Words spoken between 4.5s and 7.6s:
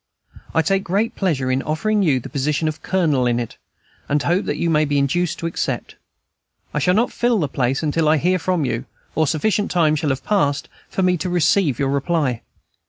you may be induced to accept. I shall not fill the